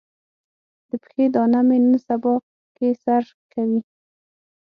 [0.89, 2.33] د پښې دانه مې نن سبا
[2.75, 3.81] کې سر کوي.